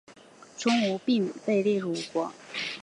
[0.57, 1.19] 钟吾被
[1.61, 2.33] 并入吴国。